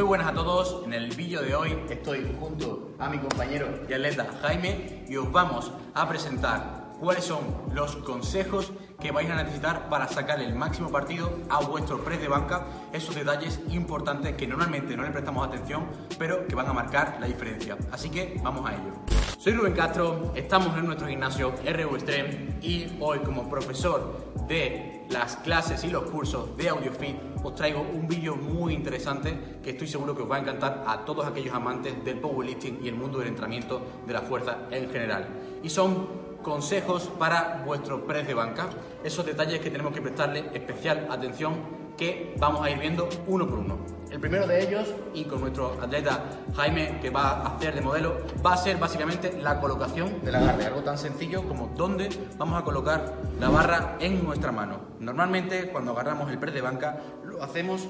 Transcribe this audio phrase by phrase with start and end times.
[0.00, 3.92] Muy buenas a todos, en el vídeo de hoy estoy junto a mi compañero y
[3.92, 7.40] atleta Jaime y os vamos a presentar cuáles son
[7.74, 12.28] los consejos que vais a necesitar para sacar el máximo partido a vuestro press de
[12.28, 15.84] banca, esos detalles importantes que normalmente no le prestamos atención,
[16.18, 17.76] pero que van a marcar la diferencia.
[17.92, 18.94] Así que vamos a ello.
[19.36, 25.36] Soy Rubén Castro, estamos en nuestro gimnasio RU Extreme y hoy como profesor de las
[25.36, 30.14] clases y los cursos de AudioFit os traigo un vídeo muy interesante que estoy seguro
[30.14, 33.28] que os va a encantar a todos aquellos amantes del powerlifting y el mundo del
[33.28, 35.26] entrenamiento de la fuerza en general.
[35.62, 36.06] Y son
[36.42, 38.70] consejos para vuestro press de banca,
[39.02, 43.58] esos detalles que tenemos que prestarle especial atención que vamos a ir viendo uno por
[43.58, 43.78] uno.
[44.10, 46.24] El primero de ellos, y con nuestro atleta
[46.56, 50.64] Jaime, que va a hacer de modelo, va a ser básicamente la colocación del agarre,
[50.64, 54.80] algo tan sencillo como dónde vamos a colocar la barra en nuestra mano.
[54.98, 57.86] Normalmente cuando agarramos el press de banca lo hacemos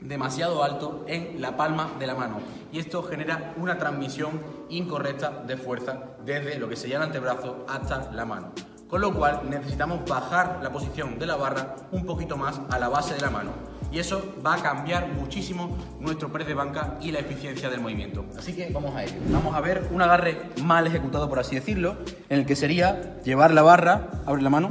[0.00, 2.40] demasiado alto en la palma de la mano
[2.72, 8.12] y esto genera una transmisión incorrecta de fuerza desde lo que sería el antebrazo hasta
[8.12, 8.52] la mano.
[8.88, 12.88] Con lo cual necesitamos bajar la posición de la barra un poquito más a la
[12.88, 13.50] base de la mano
[13.90, 18.24] y eso va a cambiar muchísimo nuestro press de banca y la eficiencia del movimiento.
[18.38, 19.14] Así que vamos a ello.
[19.30, 21.96] Vamos a ver un agarre mal ejecutado por así decirlo,
[22.28, 24.70] en el que sería llevar la barra, abre la mano,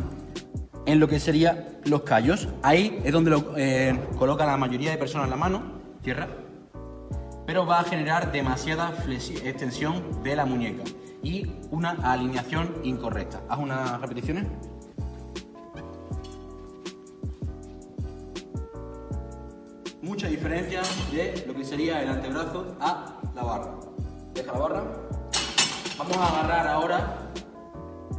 [0.86, 2.48] en lo que sería los callos.
[2.64, 5.62] Ahí es donde lo eh, coloca la mayoría de personas la mano,
[6.02, 6.28] tierra,
[7.46, 8.94] pero va a generar demasiada
[9.44, 10.84] extensión de la muñeca
[11.22, 13.42] y una alineación incorrecta.
[13.50, 14.46] Haz unas repeticiones.
[20.02, 23.72] Mucha diferencia de lo que sería el antebrazo a la barra.
[24.34, 24.84] Deja la barra.
[25.98, 27.32] Vamos a agarrar ahora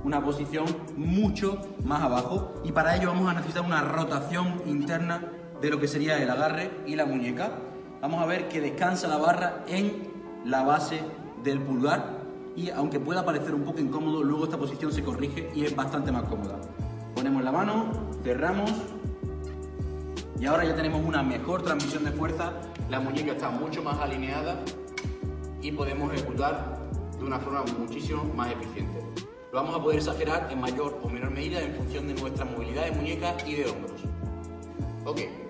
[0.03, 5.31] una posición mucho más abajo y para ello vamos a necesitar una rotación interna
[5.61, 7.53] de lo que sería el agarre y la muñeca.
[8.01, 10.09] Vamos a ver que descansa la barra en
[10.45, 11.01] la base
[11.43, 12.21] del pulgar
[12.55, 16.13] y aunque pueda parecer un poco incómodo, luego esta posición se corrige y es bastante
[16.13, 16.61] más cómoda.
[17.15, 17.91] Ponemos la mano,
[18.23, 18.71] cerramos
[20.39, 22.53] y ahora ya tenemos una mejor transmisión de fuerza,
[22.91, 24.61] la muñeca está mucho más alineada
[25.63, 26.79] y podemos ejecutar
[27.19, 29.01] de una forma muchísimo más eficiente.
[29.53, 32.85] Lo vamos a poder exagerar en mayor o menor medida en función de nuestra movilidad
[32.85, 34.01] de muñeca y de hombros.
[35.05, 35.46] Ok.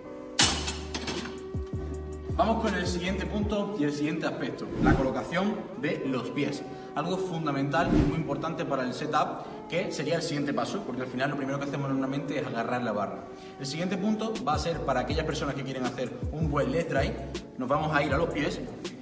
[2.37, 6.63] Vamos con el siguiente punto y el siguiente aspecto, la colocación de los pies.
[6.95, 11.09] Algo fundamental y muy importante para el setup, que sería el siguiente paso, porque al
[11.09, 13.25] final lo primero que hacemos normalmente es agarrar la barra.
[13.59, 16.87] El siguiente punto va a ser para aquellas personas que quieren hacer un buen leg
[16.91, 17.17] drive,
[17.57, 18.61] nos vamos a ir a los pies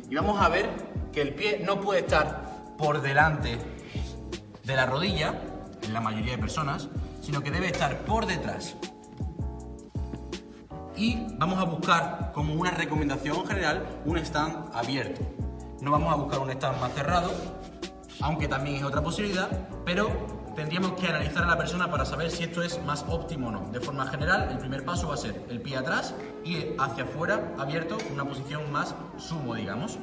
[0.09, 0.71] y vamos a ver
[1.13, 3.59] que el pie no puede estar por delante
[4.63, 5.35] de la rodilla,
[5.83, 6.89] en la mayoría de personas,
[7.21, 8.77] sino que debe estar por detrás.
[10.97, 15.21] Y vamos a buscar como una recomendación general un stand abierto.
[15.81, 17.33] No vamos a buscar un stand más cerrado,
[18.21, 19.49] aunque también es otra posibilidad,
[19.85, 20.09] pero
[20.55, 23.69] tendríamos que analizar a la persona para saber si esto es más óptimo o no.
[23.71, 27.55] De forma general, el primer paso va a ser el pie atrás y hacia afuera,
[27.59, 29.99] abierto, una posición más sumo, digamos.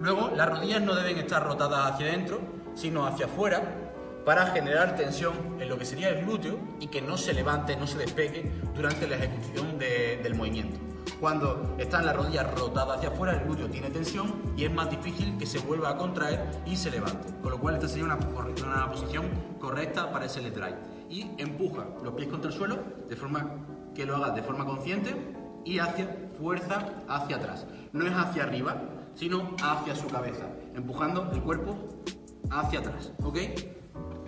[0.00, 2.40] Luego, las rodillas no deben estar rotadas hacia adentro,
[2.74, 3.87] sino hacia afuera,
[4.28, 7.86] para generar tensión en lo que sería el glúteo y que no se levante, no
[7.86, 10.78] se despegue durante la ejecución del movimiento.
[11.18, 15.38] Cuando están las rodillas rotadas hacia afuera, el glúteo tiene tensión y es más difícil
[15.38, 17.32] que se vuelva a contraer y se levante.
[17.40, 18.18] Con lo cual, esta sería una,
[18.90, 20.76] posición correcta para ese leg.
[21.08, 22.76] Y empuja los pies contra el suelo
[23.08, 23.50] de forma
[23.94, 25.14] que lo hagas de forma consciente
[25.64, 27.66] y hacia fuerza hacia atrás.
[27.94, 28.76] No es hacia arriba,
[29.14, 31.78] sino hacia su cabeza, empujando el cuerpo
[32.50, 33.38] hacia atrás, ¿ok?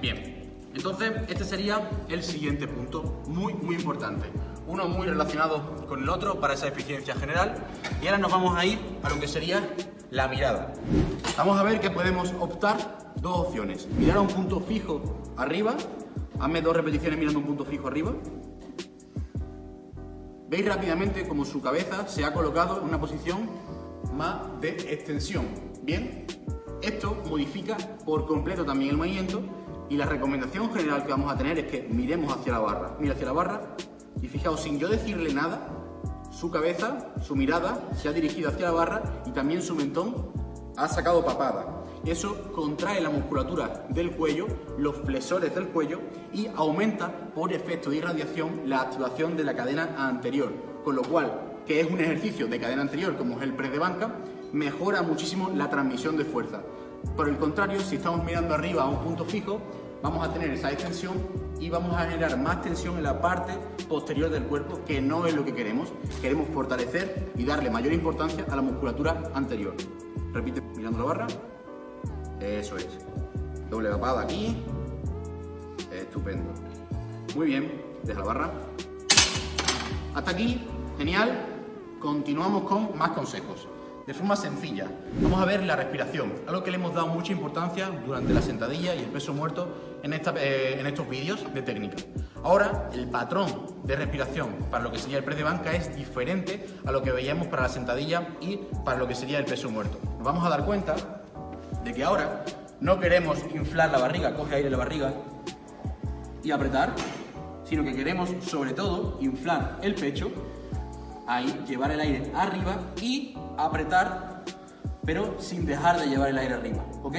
[0.01, 4.27] Bien, entonces este sería el siguiente punto, muy, muy importante.
[4.67, 7.57] Uno muy relacionado con el otro para esa eficiencia general.
[8.03, 9.69] Y ahora nos vamos a ir a lo que sería
[10.11, 10.73] la mirada.
[11.37, 13.89] Vamos a ver que podemos optar dos opciones.
[13.99, 15.03] Mirar a un punto fijo
[15.37, 15.77] arriba.
[16.39, 18.15] Hazme dos repeticiones mirando un punto fijo arriba.
[20.49, 23.51] Veis rápidamente como su cabeza se ha colocado en una posición
[24.15, 25.47] más de extensión.
[25.83, 26.27] Bien,
[26.81, 27.77] esto modifica
[28.07, 29.43] por completo también el movimiento
[29.91, 32.97] y la recomendación general que vamos a tener es que miremos hacia la barra.
[33.01, 33.77] Mira hacia la barra
[34.23, 35.67] y fijaos, sin yo decirle nada,
[36.31, 40.33] su cabeza, su mirada se ha dirigido hacia la barra y también su mentón
[40.77, 41.85] ha sacado papada.
[42.07, 44.47] Eso contrae la musculatura del cuello,
[44.79, 46.01] los flexores del cuello
[46.33, 50.53] y aumenta por efecto de irradiación la activación de la cadena anterior.
[50.85, 53.79] Con lo cual, que es un ejercicio de cadena anterior como es el press de
[53.81, 54.15] banca,
[54.53, 56.63] mejora muchísimo la transmisión de fuerza.
[57.17, 59.61] Por el contrario, si estamos mirando arriba a un punto fijo,
[60.03, 61.15] vamos a tener esa extensión
[61.59, 63.53] y vamos a generar más tensión en la parte
[63.89, 65.93] posterior del cuerpo, que no es lo que queremos.
[66.23, 69.75] Queremos fortalecer y darle mayor importancia a la musculatura anterior.
[70.33, 71.27] Repite mirando la barra.
[72.41, 72.89] Eso es.
[73.69, 74.57] Doble papada aquí.
[75.93, 76.53] Estupendo.
[77.35, 77.71] Muy bien.
[78.03, 78.51] Deja la barra.
[80.15, 80.67] Hasta aquí.
[80.97, 81.47] Genial.
[82.01, 83.69] Continuamos con más consejos
[84.11, 84.87] de forma sencilla.
[85.21, 88.93] Vamos a ver la respiración, algo que le hemos dado mucha importancia durante la sentadilla
[88.93, 91.97] y el peso muerto en, eh, en estos vídeos de técnica.
[92.43, 96.67] Ahora, el patrón de respiración para lo que sería el press de banca es diferente
[96.85, 100.01] a lo que veíamos para la sentadilla y para lo que sería el peso muerto.
[100.17, 100.97] Nos vamos a dar cuenta
[101.85, 102.45] de que ahora
[102.81, 105.15] no queremos inflar la barriga, coge aire la barriga
[106.43, 106.97] y apretar,
[107.63, 110.33] sino que queremos sobre todo inflar el pecho,
[111.31, 114.45] ahí llevar el aire arriba y apretar,
[115.05, 117.17] pero sin dejar de llevar el aire arriba, ¿ok?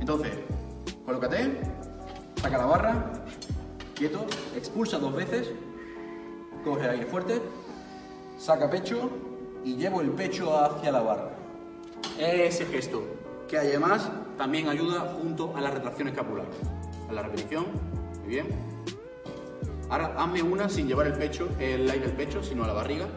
[0.00, 0.32] Entonces,
[1.04, 1.60] colócate,
[2.40, 3.12] saca la barra,
[3.94, 4.24] quieto,
[4.56, 5.52] expulsa dos veces,
[6.64, 7.42] coge aire fuerte,
[8.38, 9.10] saca pecho
[9.64, 11.30] y llevo el pecho hacia la barra.
[12.18, 13.02] Ese gesto,
[13.48, 16.46] que además también ayuda junto a la retracción escapular.
[17.10, 17.66] A la repetición,
[18.22, 18.69] muy bien.
[19.90, 23.08] Ahora hazme una sin llevar el pecho, el aire al pecho, sino a la barriga.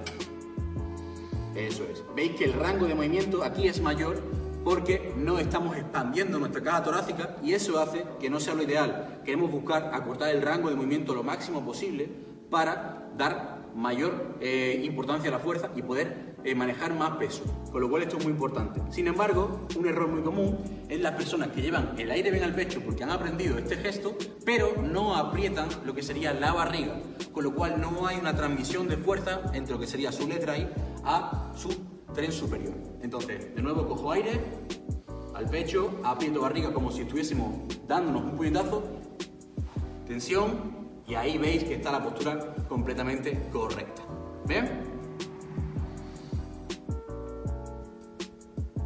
[1.55, 2.03] Eso es.
[2.15, 4.21] Veis que el rango de movimiento aquí es mayor
[4.63, 9.21] porque no estamos expandiendo nuestra caja torácica y eso hace que no sea lo ideal.
[9.23, 12.09] Queremos buscar acortar el rango de movimiento lo máximo posible
[12.49, 17.81] para dar mayor eh, importancia a la fuerza y poder eh, manejar más peso, con
[17.81, 18.81] lo cual esto es muy importante.
[18.91, 20.57] Sin embargo, un error muy común
[20.89, 24.15] es las personas que llevan el aire bien al pecho porque han aprendido este gesto,
[24.45, 26.99] pero no aprietan lo que sería la barriga,
[27.31, 30.57] con lo cual no hay una transmisión de fuerza entre lo que sería su letra
[30.57, 30.67] I
[31.03, 31.69] a su
[32.13, 32.73] tren superior.
[33.01, 34.39] Entonces, de nuevo cojo aire
[35.33, 37.53] al pecho, aprieto barriga como si estuviésemos
[37.87, 38.83] dándonos un puñetazo,
[40.05, 40.82] tensión,
[41.15, 44.01] ahí veis que está la postura completamente correcta.
[44.45, 44.93] ¿Ven?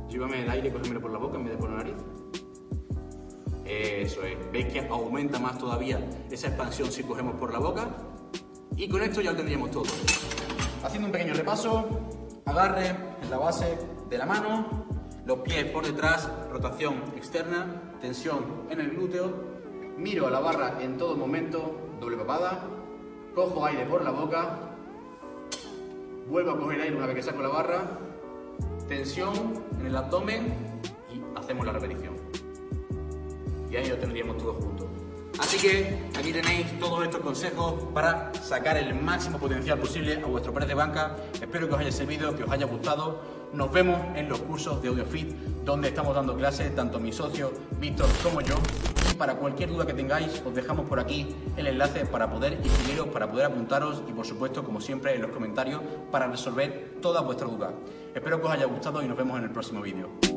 [0.09, 1.95] Llévame el aire y cógemelo por la boca en vez de por la nariz.
[3.65, 4.37] Eso es.
[4.51, 5.99] Veis que aumenta más todavía
[6.31, 7.87] esa expansión si cogemos por la boca.
[8.75, 9.85] Y con esto ya lo tendríamos todo.
[10.83, 11.87] Haciendo un pequeño repaso,
[12.45, 13.77] agarre en la base
[14.09, 14.85] de la mano,
[15.25, 19.33] los pies por detrás, rotación externa, tensión en el glúteo,
[19.97, 22.63] miro a la barra en todo momento, doble papada,
[23.33, 24.59] cojo aire por la boca,
[26.27, 27.99] vuelvo a coger aire una vez que saco la barra,
[28.87, 30.53] tensión en el abdomen
[31.13, 32.15] y hacemos la repetición.
[33.69, 34.87] Y ahí lo tendríamos todos juntos.
[35.39, 40.53] Así que aquí tenéis todos estos consejos para sacar el máximo potencial posible a vuestro
[40.53, 41.15] press de banca.
[41.39, 43.21] Espero que os haya servido, que os haya gustado.
[43.53, 45.31] Nos vemos en los cursos de AudioFit,
[45.63, 48.55] donde estamos dando clases, tanto mi socio Víctor como yo
[49.17, 53.29] para cualquier duda que tengáis, os dejamos por aquí el enlace para poder inscribiros, para
[53.29, 55.81] poder apuntaros y por supuesto, como siempre, en los comentarios
[56.11, 57.73] para resolver todas vuestras dudas.
[58.13, 60.36] Espero que os haya gustado y nos vemos en el próximo vídeo.